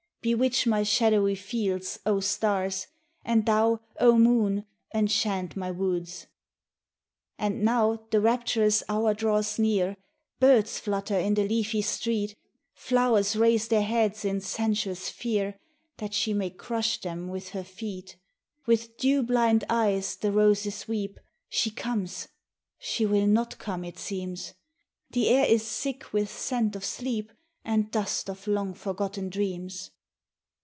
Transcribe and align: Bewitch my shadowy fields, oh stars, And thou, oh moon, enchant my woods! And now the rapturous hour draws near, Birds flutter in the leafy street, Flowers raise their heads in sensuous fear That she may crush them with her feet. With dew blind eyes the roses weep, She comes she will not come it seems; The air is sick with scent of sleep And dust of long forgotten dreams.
Bewitch 0.23 0.67
my 0.67 0.83
shadowy 0.83 1.33
fields, 1.33 1.97
oh 2.05 2.19
stars, 2.19 2.85
And 3.25 3.43
thou, 3.47 3.79
oh 3.99 4.19
moon, 4.19 4.67
enchant 4.93 5.55
my 5.57 5.71
woods! 5.71 6.27
And 7.39 7.63
now 7.63 8.03
the 8.11 8.21
rapturous 8.21 8.83
hour 8.87 9.15
draws 9.15 9.57
near, 9.57 9.97
Birds 10.39 10.77
flutter 10.77 11.17
in 11.17 11.33
the 11.33 11.47
leafy 11.47 11.81
street, 11.81 12.37
Flowers 12.75 13.35
raise 13.35 13.67
their 13.67 13.81
heads 13.81 14.23
in 14.23 14.41
sensuous 14.41 15.09
fear 15.09 15.57
That 15.97 16.13
she 16.13 16.35
may 16.35 16.51
crush 16.51 17.01
them 17.01 17.27
with 17.27 17.49
her 17.49 17.63
feet. 17.63 18.15
With 18.67 18.97
dew 18.97 19.23
blind 19.23 19.63
eyes 19.71 20.15
the 20.17 20.31
roses 20.31 20.87
weep, 20.87 21.19
She 21.49 21.71
comes 21.71 22.27
she 22.77 23.07
will 23.07 23.25
not 23.25 23.57
come 23.57 23.83
it 23.83 23.97
seems; 23.97 24.53
The 25.09 25.29
air 25.29 25.45
is 25.47 25.65
sick 25.65 26.13
with 26.13 26.29
scent 26.29 26.75
of 26.75 26.85
sleep 26.85 27.31
And 27.65 27.89
dust 27.89 28.29
of 28.29 28.45
long 28.45 28.75
forgotten 28.75 29.29
dreams. 29.31 29.89